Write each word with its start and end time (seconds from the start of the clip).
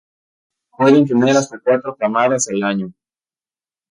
Pueden 0.75 1.05
tener 1.05 1.37
hasta 1.37 1.59
cuatro 1.59 1.95
camadas 1.95 2.47
al 2.49 2.63
año. 2.63 2.91